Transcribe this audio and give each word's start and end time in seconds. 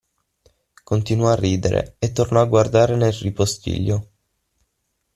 Continuò 0.83 1.29
a 1.29 1.35
ridere, 1.35 1.97
e 1.99 2.11
tornò 2.11 2.41
a 2.41 2.45
guardare 2.47 2.95
nel 2.95 3.11
ripostiglio. 3.13 4.09